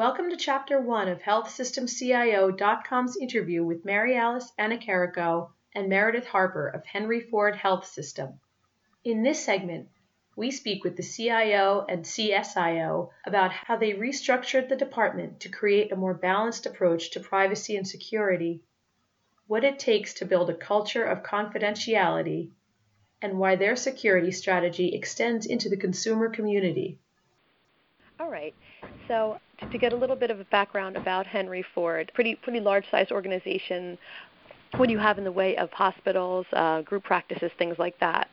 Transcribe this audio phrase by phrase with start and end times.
[0.00, 6.86] Welcome to Chapter 1 of HealthSystemCIO.com's interview with Mary Alice Annecharico and Meredith Harper of
[6.86, 8.40] Henry Ford Health System.
[9.04, 9.90] In this segment,
[10.36, 15.92] we speak with the CIO and CSIO about how they restructured the department to create
[15.92, 18.62] a more balanced approach to privacy and security,
[19.48, 22.52] what it takes to build a culture of confidentiality,
[23.20, 26.98] and why their security strategy extends into the consumer community.
[28.20, 28.54] All right.
[29.08, 29.38] So,
[29.72, 33.06] to get a little bit of a background about Henry Ford, pretty pretty large size
[33.10, 33.96] organization.
[34.76, 38.28] What do you have in the way of hospitals, uh, group practices, things like that?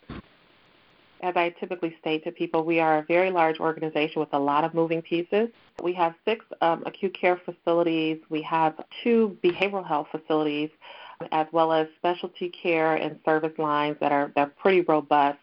[1.24, 4.64] As I typically state to people, we are a very large organization with a lot
[4.64, 5.50] of moving pieces.
[5.82, 8.20] We have six um, acute care facilities.
[8.30, 10.70] We have two behavioral health facilities,
[11.32, 15.40] as well as specialty care and service lines that are, that are pretty robust.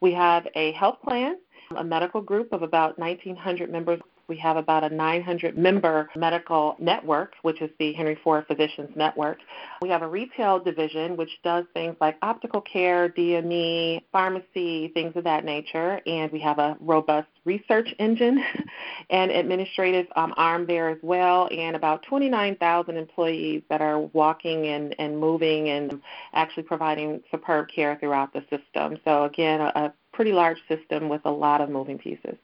[0.00, 1.36] We have a health plan,
[1.76, 7.32] a medical group of about 1,900 members we have about a 900 member medical network,
[7.42, 9.38] which is the Henry Ford Physicians Network.
[9.80, 15.24] We have a retail division, which does things like optical care, DME, pharmacy, things of
[15.24, 16.02] that nature.
[16.06, 18.44] And we have a robust research engine
[19.10, 24.94] and administrative um, arm there as well, and about 29,000 employees that are walking and,
[24.98, 26.02] and moving and
[26.34, 28.98] actually providing superb care throughout the system.
[29.06, 32.36] So, again, a, a pretty large system with a lot of moving pieces.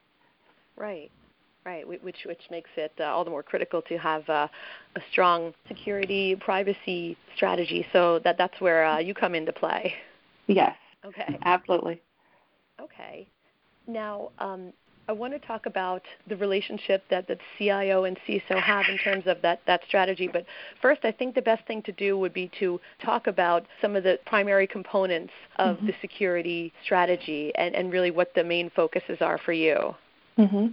[0.76, 1.10] Right.
[1.66, 4.46] Right, which which makes it uh, all the more critical to have uh,
[4.94, 7.84] a strong security privacy strategy.
[7.92, 9.94] So that that's where uh, you come into play.
[10.46, 10.76] Yes.
[11.04, 11.38] Okay.
[11.46, 12.02] Absolutely.
[12.80, 13.26] Okay.
[13.88, 14.74] Now, um,
[15.08, 19.24] I want to talk about the relationship that the CIO and CISO have in terms
[19.26, 20.28] of that, that strategy.
[20.32, 20.46] But
[20.80, 24.04] first, I think the best thing to do would be to talk about some of
[24.04, 25.86] the primary components of mm-hmm.
[25.88, 29.94] the security strategy and, and really what the main focuses are for you.
[30.38, 30.66] Mm-hmm.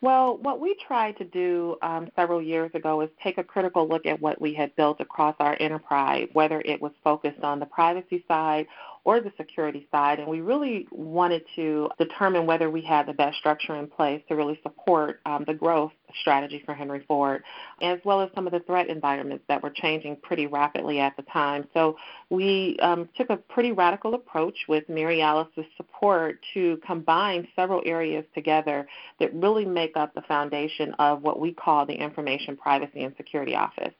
[0.00, 4.06] Well, what we tried to do um, several years ago is take a critical look
[4.06, 8.24] at what we had built across our enterprise, whether it was focused on the privacy
[8.26, 8.66] side
[9.04, 13.36] or the security side, and we really wanted to determine whether we had the best
[13.36, 17.42] structure in place to really support um, the growth strategy for Henry Ford,
[17.82, 21.22] as well as some of the threat environments that were changing pretty rapidly at the
[21.24, 21.66] time.
[21.74, 21.96] So
[22.30, 28.24] we um, took a pretty radical approach with Mary Alice's support to combine several areas
[28.34, 28.86] together
[29.20, 33.54] that really make up the foundation of what we call the Information Privacy and Security
[33.54, 33.92] Office.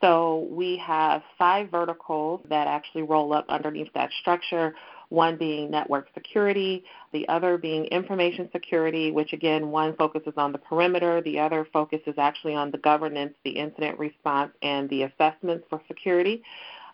[0.00, 4.74] So we have five verticals that actually roll up underneath that structure,
[5.10, 10.58] one being network security, the other being information security, which again, one focuses on the
[10.58, 15.82] perimeter, the other focuses actually on the governance, the incident response, and the assessments for
[15.86, 16.42] security.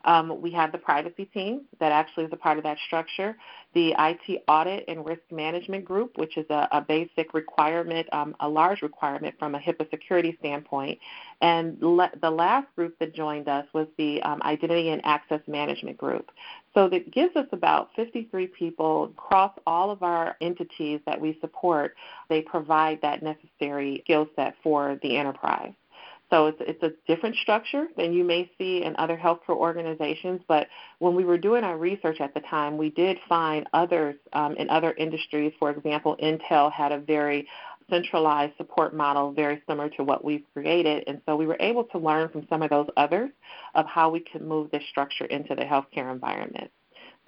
[0.07, 3.37] Um, we have the privacy team that actually is a part of that structure,
[3.75, 8.49] the IT audit and risk management group, which is a, a basic requirement, um, a
[8.49, 10.99] large requirement from a HIPAA security standpoint.
[11.41, 15.99] And le- the last group that joined us was the um, identity and access management
[15.99, 16.31] group.
[16.73, 21.97] So that gives us about 53 people across all of our entities that we support.
[22.29, 25.73] They provide that necessary skill set for the enterprise.
[26.31, 30.41] So it's, it's a different structure than you may see in other healthcare organizations.
[30.49, 30.67] But
[30.99, 34.69] when we were doing our research at the time, we did find others um, in
[34.69, 35.53] other industries.
[35.59, 37.47] For example, Intel had a very
[37.89, 41.05] centralized support model very similar to what we've created.
[41.07, 43.31] And so we were able to learn from some of those others
[43.75, 46.71] of how we can move this structure into the healthcare environment.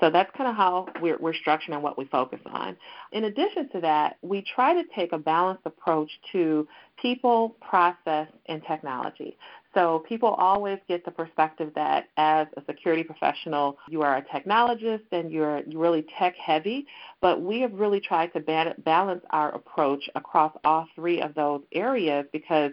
[0.01, 2.77] So that's kind of how we're, we're structuring and what we focus on.
[3.13, 6.69] In addition to that, we try to take a balanced approach to
[7.01, 9.37] people, process, and technology.
[9.75, 15.05] So people always get the perspective that as a security professional, you are a technologist
[15.13, 16.87] and you're really tech heavy,
[17.21, 22.25] but we have really tried to balance our approach across all three of those areas
[22.33, 22.73] because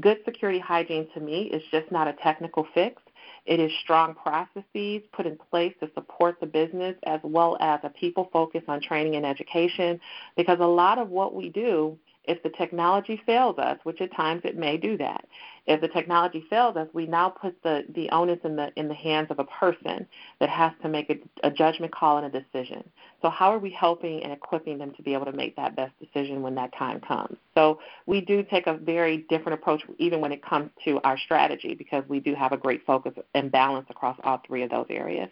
[0.00, 3.00] good security hygiene to me is just not a technical fix.
[3.46, 7.90] It is strong processes put in place to support the business as well as a
[7.90, 10.00] people focus on training and education
[10.36, 14.42] because a lot of what we do if the technology fails us, which at times
[14.44, 15.24] it may do that,
[15.66, 18.94] if the technology fails us, we now put the, the onus in the in the
[18.94, 20.06] hands of a person
[20.38, 22.84] that has to make a, a judgment call and a decision.
[23.22, 25.92] So how are we helping and equipping them to be able to make that best
[25.98, 27.38] decision when that time comes?
[27.54, 31.74] So we do take a very different approach even when it comes to our strategy
[31.74, 35.30] because we do have a great focus and balance across all three of those areas.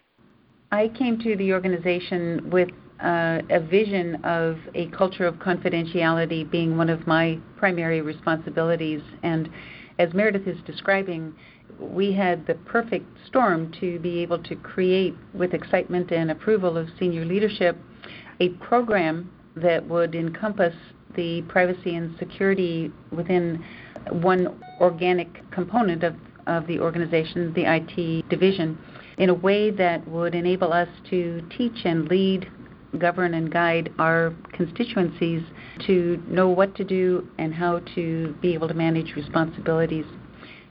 [0.71, 2.69] I came to the organization with
[3.01, 9.01] uh, a vision of a culture of confidentiality being one of my primary responsibilities.
[9.23, 9.49] And
[9.99, 11.33] as Meredith is describing,
[11.79, 16.87] we had the perfect storm to be able to create, with excitement and approval of
[16.99, 17.77] senior leadership,
[18.39, 20.73] a program that would encompass
[21.15, 23.63] the privacy and security within
[24.11, 26.15] one organic component of,
[26.47, 28.77] of the organization, the IT division,
[29.17, 32.49] in a way that would enable us to teach and lead,
[32.97, 35.43] govern, and guide our constituencies
[35.85, 40.05] to know what to do and how to be able to manage responsibilities.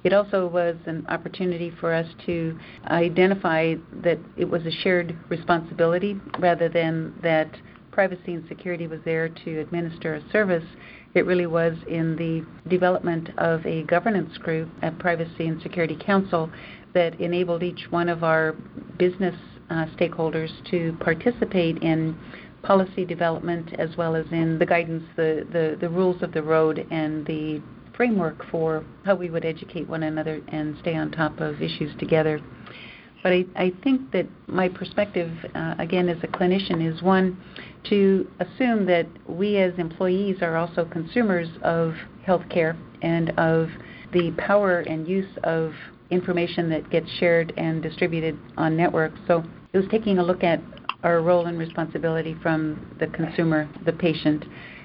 [0.05, 2.59] It also was an opportunity for us to
[2.89, 7.57] identify that it was a shared responsibility rather than that
[7.93, 10.65] privacy and security was there to administer a service.
[11.15, 16.51] It really was in the development of a governance group at Privacy and Security Council
[16.95, 18.57] that enabled each one of our
[18.99, 19.37] business
[19.71, 22.17] uh, stakeholders to participate in
[22.63, 26.87] policy development as well as in the guidance, the, the, the rules of the road,
[26.91, 27.61] and the
[27.97, 32.41] framework for how we would educate one another and stay on top of issues together.
[33.23, 37.37] But I, I think that my perspective, uh, again, as a clinician, is one
[37.85, 41.95] to assume that we as employees are also consumers of
[42.27, 43.69] healthcare and of
[44.13, 45.73] the power and use of
[46.13, 49.19] information that gets shared and distributed on networks.
[49.27, 49.43] So
[49.73, 50.61] it was taking a look at
[51.03, 54.45] our role and responsibility from the consumer, the patient,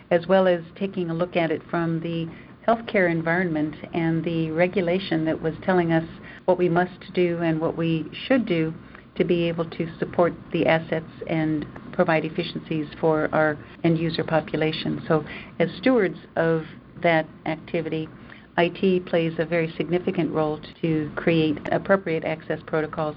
[0.10, 2.28] as well as taking a look at it from the
[2.68, 6.08] healthcare environment and the regulation that was telling us
[6.46, 8.74] what we must do and what we should do
[9.16, 15.02] to be able to support the assets and provide efficiencies for our end user population.
[15.08, 15.26] So,
[15.60, 16.64] as stewards of
[17.02, 18.08] that activity,
[18.58, 23.16] IT plays a very significant role to create appropriate access protocols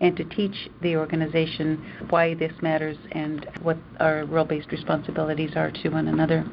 [0.00, 5.70] and to teach the organization why this matters and what our role based responsibilities are
[5.70, 6.44] to one another.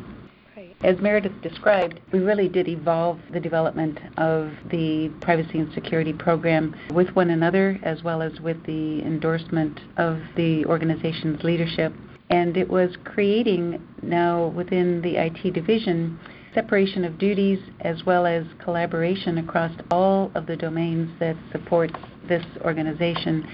[0.84, 6.76] As Meredith described, we really did evolve the development of the privacy and security program
[6.94, 11.94] with one another as well as with the endorsement of the organization's leadership.
[12.30, 16.20] And it was creating now within the IT division
[16.58, 21.92] separation of duties as well as collaboration across all of the domains that support
[22.28, 23.48] this organization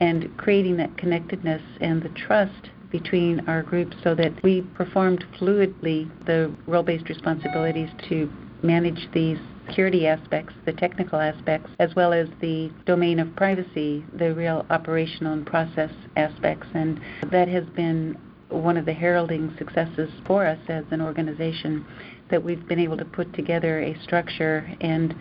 [0.00, 6.10] and creating that connectedness and the trust between our groups so that we performed fluidly
[6.26, 8.30] the role based responsibilities to
[8.62, 14.34] manage these security aspects, the technical aspects, as well as the domain of privacy, the
[14.34, 16.66] real operational and process aspects.
[16.74, 18.18] And that has been
[18.50, 21.86] one of the heralding successes for us as an organization
[22.30, 25.14] that we've been able to put together a structure and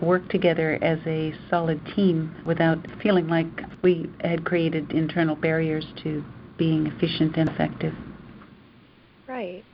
[0.00, 3.46] work together as a solid team without feeling like
[3.82, 6.24] we had created internal barriers to
[6.56, 7.94] being efficient and effective.
[9.26, 9.64] Right.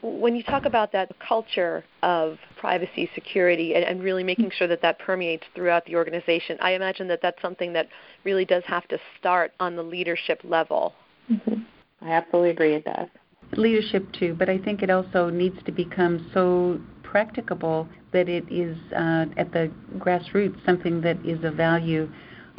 [0.00, 4.80] When you talk about that culture of privacy, security, and, and, really making sure that
[4.82, 7.88] that permeates throughout the organization, I imagine that that's something that
[8.22, 10.94] really does have to start on the leadership level.
[11.28, 11.62] Mm-hmm.
[12.02, 13.08] I absolutely agree it does.
[13.52, 18.76] Leadership too, but I think it also needs to become so practicable that it is
[18.92, 22.08] uh, at the grassroots something that is of value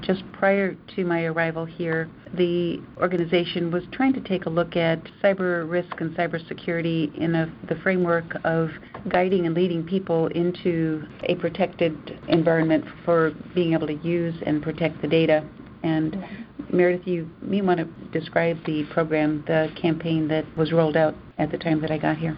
[0.01, 5.03] just prior to my arrival here, the organization was trying to take a look at
[5.21, 8.69] cyber risk and cybersecurity in a, the framework of
[9.09, 15.01] guiding and leading people into a protected environment for being able to use and protect
[15.01, 15.44] the data.
[15.83, 17.86] And Meredith, you may want to
[18.19, 22.18] describe the program, the campaign that was rolled out at the time that I got
[22.18, 22.38] here.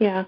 [0.00, 0.24] Yeah.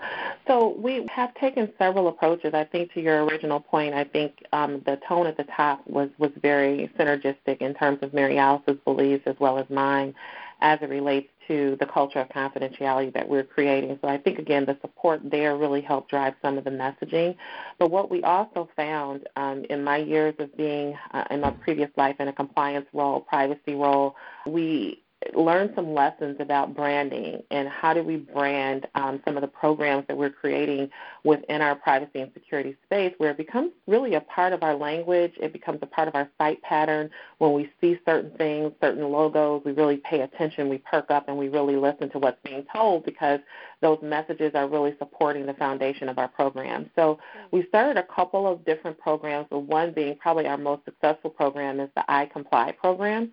[0.47, 2.55] So we have taken several approaches.
[2.55, 6.09] I think to your original point, I think um, the tone at the top was,
[6.19, 10.15] was very synergistic in terms of Mary Alice's beliefs as well as mine
[10.61, 13.99] as it relates to the culture of confidentiality that we're creating.
[14.03, 17.37] So I think, again, the support there really helped drive some of the messaging.
[17.79, 21.91] But what we also found um, in my years of being uh, in my previous
[21.97, 25.03] life in a compliance role, privacy role, we
[25.35, 30.07] learn some lessons about branding and how do we brand um, some of the programs
[30.09, 30.91] that we're creating
[31.25, 35.33] within our privacy and security space where it becomes really a part of our language.
[35.41, 37.11] It becomes a part of our site pattern.
[37.39, 41.37] When we see certain things certain logos we really pay attention we perk up and
[41.37, 43.41] we really listen to what's being told because
[43.81, 46.91] those messages are really supporting the foundation of our program.
[46.97, 47.19] So
[47.51, 51.81] we started a couple of different programs the one being probably our most successful program
[51.81, 53.31] is the iComply program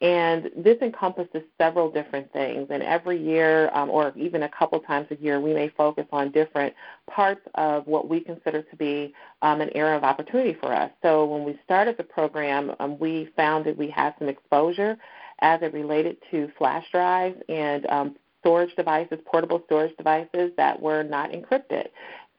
[0.00, 2.66] and this encompasses several different things.
[2.70, 6.32] And every year, um, or even a couple times a year, we may focus on
[6.32, 6.74] different
[7.08, 10.90] parts of what we consider to be um, an area of opportunity for us.
[11.02, 14.96] So when we started the program, um, we found that we had some exposure
[15.40, 21.02] as it related to flash drives and um, storage devices, portable storage devices that were
[21.02, 21.88] not encrypted.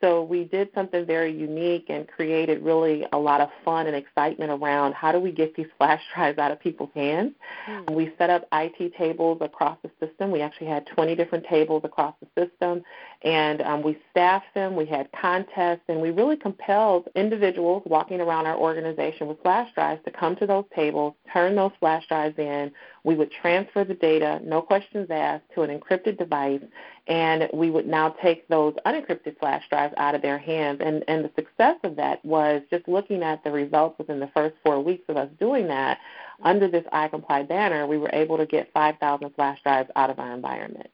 [0.01, 4.51] So we did something very unique and created really a lot of fun and excitement
[4.51, 7.33] around how do we get these flash drives out of people's hands.
[7.67, 7.91] Mm.
[7.91, 10.31] We set up IT tables across the system.
[10.31, 12.83] We actually had 20 different tables across the system,
[13.23, 14.75] and um, we staffed them.
[14.75, 20.03] We had contests, and we really compelled individuals walking around our organization with flash drives
[20.05, 22.71] to come to those tables, turn those flash drives in.
[23.05, 26.63] We would transfer the data, no questions asked, to an encrypted device,
[27.05, 30.81] and we would now take those unencrypted flash drives out of their hands.
[30.83, 34.55] And, and the success of that was just looking at the results within the first
[34.65, 35.99] four weeks of us doing that.
[36.41, 40.33] Under this iComply banner, we were able to get 5,000 flash drives out of our
[40.33, 40.89] environment.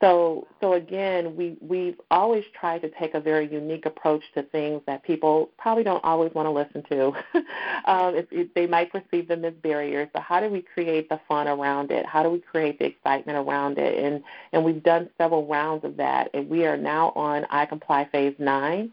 [0.00, 4.80] So, so again, we we've always tried to take a very unique approach to things
[4.86, 7.12] that people probably don't always want to listen to.
[7.90, 10.08] um, they might perceive them as barriers.
[10.12, 12.06] but how do we create the fun around it?
[12.06, 14.04] How do we create the excitement around it?
[14.04, 18.36] And and we've done several rounds of that, and we are now on iComply Phase
[18.38, 18.92] Nine.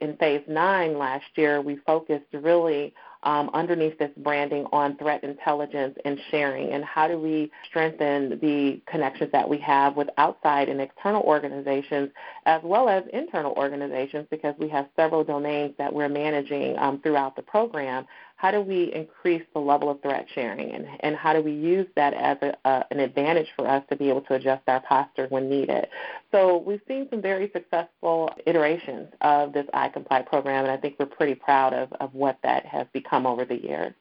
[0.00, 5.96] In Phase Nine last year, we focused really um, underneath this branding on threat intelligence
[6.04, 10.80] and sharing, and how do we strengthen the connections that we have with outside and
[10.80, 12.10] external organizations
[12.44, 14.26] as well as internal organizations?
[14.30, 18.06] Because we have several domains that we're managing um, throughout the program
[18.36, 21.86] how do we increase the level of threat sharing and, and how do we use
[21.96, 25.48] that as a, an advantage for us to be able to adjust our posture when
[25.48, 25.86] needed.
[26.32, 31.06] So we've seen some very successful iterations of this iComply program, and I think we're
[31.06, 33.94] pretty proud of, of what that has become over the years.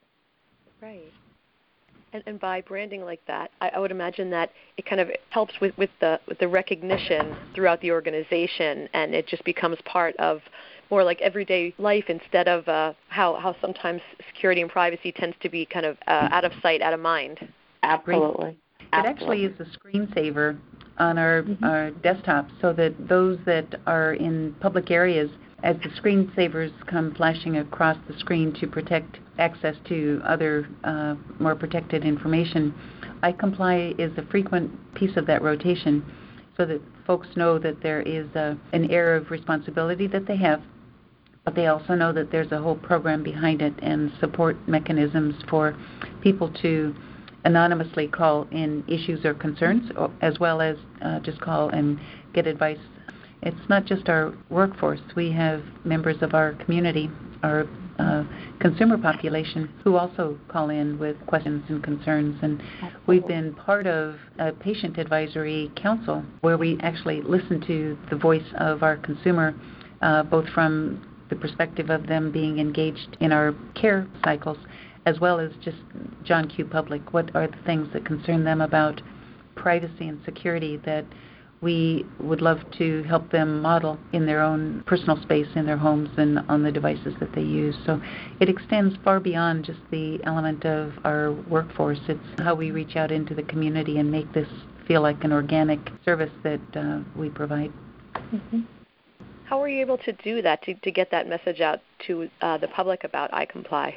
[0.81, 1.11] Right.
[2.15, 5.59] And, and by branding like that, I, I would imagine that it kind of helps
[5.59, 10.39] with, with the with the recognition throughout the organization, and it just becomes part of
[10.89, 14.01] more like everyday life instead of uh, how how sometimes
[14.33, 17.39] security and privacy tends to be kind of uh, out of sight, out of mind.
[17.83, 18.57] Absolutely.
[18.81, 20.57] It actually is a screensaver
[20.97, 21.63] on our, mm-hmm.
[21.63, 25.29] our desktop so that those that are in public areas,
[25.63, 31.55] as the screensavers come flashing across the screen to protect access to other uh, more
[31.55, 32.73] protected information,
[33.23, 36.03] iComply is a frequent piece of that rotation
[36.57, 40.61] so that folks know that there is a, an air of responsibility that they have
[41.45, 45.77] but they also know that there's a whole program behind it and support mechanisms for
[46.21, 46.93] people to
[47.45, 51.99] anonymously call in issues or concerns, as well as uh, just call and
[52.33, 52.79] get advice.
[53.43, 54.99] It's not just our workforce.
[55.15, 57.11] We have members of our community,
[57.43, 57.67] our
[57.99, 58.23] uh,
[58.59, 62.35] consumer population, who also call in with questions and concerns.
[62.41, 62.63] And
[63.05, 68.51] we've been part of a patient advisory council where we actually listen to the voice
[68.57, 69.53] of our consumer,
[70.01, 74.57] uh, both from the perspective of them being engaged in our care cycles,
[75.05, 75.77] as well as just
[76.23, 76.65] John Q.
[76.65, 77.13] Public.
[77.13, 79.01] What are the things that concern them about
[79.55, 81.05] privacy and security that
[81.61, 86.09] we would love to help them model in their own personal space in their homes
[86.17, 87.75] and on the devices that they use.
[87.85, 87.99] So
[88.39, 91.99] it extends far beyond just the element of our workforce.
[92.07, 94.49] It's how we reach out into the community and make this
[94.87, 97.71] feel like an organic service that uh, we provide.
[98.15, 98.61] Mm-hmm.
[99.45, 102.57] How were you able to do that to, to get that message out to uh,
[102.57, 103.93] the public about iComply?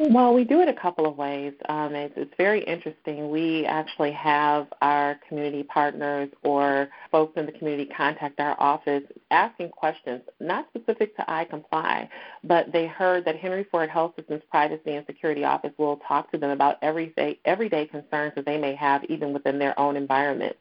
[0.00, 1.54] Well, we do it a couple of ways.
[1.68, 3.30] Um, it's, it's very interesting.
[3.30, 9.02] We actually have our community partners or folks in the community contact our office
[9.32, 12.08] asking questions, not specific to iComply,
[12.44, 16.38] but they heard that Henry Ford Health Systems Privacy and Security Office will talk to
[16.38, 20.54] them about everyday, everyday concerns that they may have even within their own environment.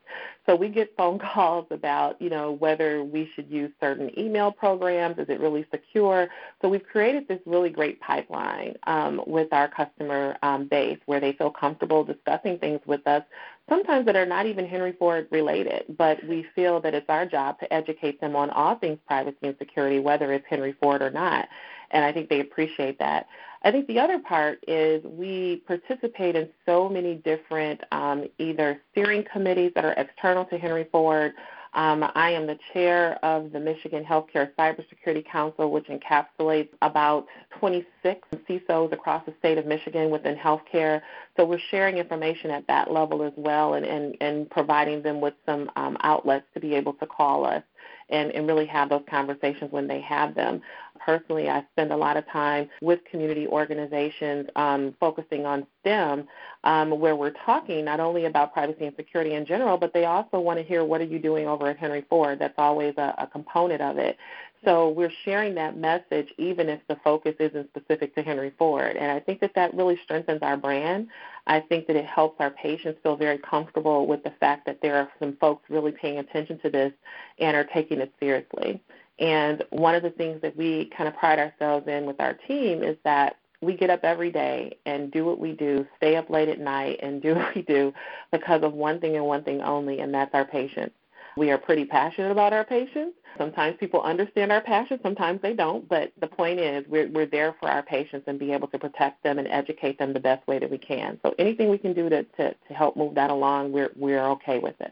[0.48, 5.20] So we get phone calls about, you know, whether we should use certain email programs.
[5.20, 6.30] Is it really secure?
[6.62, 11.34] So we've created this really great pipeline um, with our customer um, base where they
[11.34, 13.24] feel comfortable discussing things with us,
[13.70, 17.60] sometimes that are not even Henry Ford related, but we feel that it's our job
[17.60, 21.48] to educate them on all things privacy and security, whether it's Henry Ford or not.
[21.92, 23.28] And I think they appreciate that.
[23.68, 29.26] I think the other part is we participate in so many different um, either steering
[29.30, 31.34] committees that are external to Henry Ford.
[31.74, 37.28] Um, I am the chair of the Michigan Healthcare Cybersecurity Council, which encapsulates about
[37.60, 41.02] 26 CISOs across the state of Michigan within healthcare.
[41.36, 45.34] So we're sharing information at that level as well and, and, and providing them with
[45.46, 47.64] some um, outlets to be able to call us
[48.10, 50.62] and, and really have those conversations when they have them.
[51.00, 56.28] Personally, I spend a lot of time with community organizations um, focusing on STEM,
[56.64, 60.40] um, where we're talking not only about privacy and security in general, but they also
[60.40, 62.40] want to hear what are you doing over at Henry Ford.
[62.40, 64.18] That's always a, a component of it.
[64.66, 68.98] So we're sharing that message even if the focus isn't specific to Henry Ford.
[68.98, 71.08] And I think that that really strengthens our brand.
[71.46, 74.96] I think that it helps our patients feel very comfortable with the fact that there
[74.96, 76.92] are some folks really paying attention to this
[77.40, 78.82] and are taking it seriously.
[79.20, 82.84] And one of the things that we kind of pride ourselves in with our team
[82.84, 86.50] is that we get up every day and do what we do, stay up late
[86.50, 87.94] at night and do what we do
[88.32, 90.94] because of one thing and one thing only, and that's our patients.
[91.36, 93.16] We are pretty passionate about our patients.
[93.38, 97.56] Sometimes people understand our passion, sometimes they don't, but the point is we're, we're there
[97.60, 100.58] for our patients and be able to protect them and educate them the best way
[100.58, 101.20] that we can.
[101.24, 104.58] So anything we can do to, to, to help move that along, we're, we're okay
[104.58, 104.92] with it.